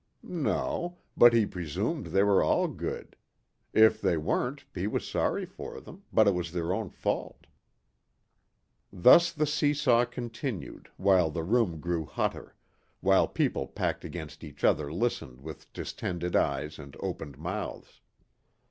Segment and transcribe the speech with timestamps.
[0.23, 3.15] No, but he presumed they were all good.
[3.71, 7.45] If they weren't he was sorry for them, but it was their own fault.
[8.91, 12.55] Thus the see saw continued while the room grew hotter,
[13.01, 18.01] while people packed against each other listened with distended eyes and opened mouths.